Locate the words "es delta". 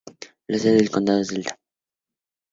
1.21-1.59